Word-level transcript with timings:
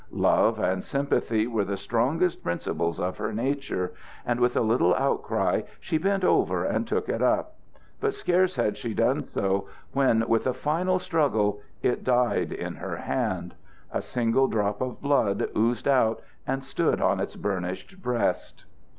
Love 0.09 0.57
and 0.57 0.83
sympathy 0.83 1.45
were 1.45 1.63
the 1.63 1.77
strongest 1.77 2.41
principles 2.41 2.99
of 2.99 3.17
her 3.19 3.31
nature, 3.31 3.93
and 4.25 4.39
with 4.39 4.57
a 4.57 4.61
little 4.61 4.95
outcry 4.95 5.61
she 5.79 5.99
bent 5.99 6.23
over 6.23 6.63
and 6.65 6.87
took 6.87 7.07
it 7.07 7.21
up; 7.21 7.55
but 7.99 8.15
scarce 8.15 8.55
had 8.55 8.75
she 8.75 8.95
done 8.95 9.21
so, 9.23 9.67
when, 9.93 10.27
with 10.27 10.47
a 10.47 10.55
final 10.55 10.97
struggle, 10.97 11.61
it 11.83 12.03
died 12.03 12.51
in 12.51 12.77
her 12.77 12.95
hand. 12.95 13.53
A 13.93 14.01
single 14.01 14.47
drop 14.47 14.81
of 14.81 15.01
blood 15.03 15.47
oozed 15.55 15.87
out 15.87 16.23
and 16.47 16.63
stood 16.63 16.99
on 16.99 17.19
its 17.19 17.35
burnished 17.35 18.01
breast. 18.01 18.65